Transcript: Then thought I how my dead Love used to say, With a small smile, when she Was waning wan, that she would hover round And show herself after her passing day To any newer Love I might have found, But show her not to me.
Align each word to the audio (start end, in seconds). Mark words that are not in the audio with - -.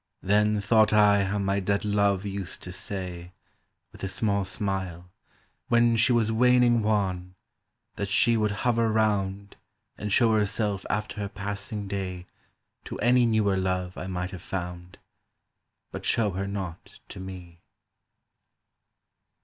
Then 0.23 0.61
thought 0.61 0.91
I 0.93 1.25
how 1.25 1.37
my 1.37 1.59
dead 1.59 1.85
Love 1.85 2.25
used 2.25 2.63
to 2.63 2.71
say, 2.71 3.33
With 3.91 4.03
a 4.03 4.07
small 4.07 4.43
smile, 4.45 5.11
when 5.67 5.95
she 5.95 6.11
Was 6.11 6.31
waning 6.31 6.81
wan, 6.81 7.35
that 7.97 8.09
she 8.09 8.35
would 8.35 8.49
hover 8.65 8.91
round 8.91 9.57
And 9.99 10.11
show 10.11 10.33
herself 10.33 10.87
after 10.89 11.17
her 11.19 11.29
passing 11.29 11.87
day 11.87 12.25
To 12.85 12.97
any 12.97 13.27
newer 13.27 13.55
Love 13.57 13.95
I 13.95 14.07
might 14.07 14.31
have 14.31 14.41
found, 14.41 14.97
But 15.91 16.03
show 16.03 16.31
her 16.31 16.47
not 16.47 16.97
to 17.09 17.19
me. 17.19 17.61